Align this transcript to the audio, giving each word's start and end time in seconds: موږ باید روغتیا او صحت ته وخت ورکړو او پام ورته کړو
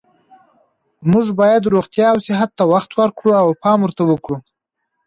موږ 1.11 1.25
باید 1.39 1.71
روغتیا 1.73 2.07
او 2.13 2.17
صحت 2.27 2.49
ته 2.57 2.63
وخت 2.73 2.91
ورکړو 2.95 3.31
او 3.41 3.47
پام 3.63 3.79
ورته 3.81 4.03
کړو 4.23 4.37